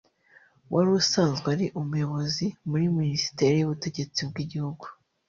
wari 0.73 0.89
usanzwe 1.01 1.47
ari 1.55 1.65
umuyobozi 1.81 2.45
muri 2.69 2.85
Minisiteri 2.97 3.55
y’Ubutegetsi 3.57 4.19
bw’Igihugu 4.29 4.85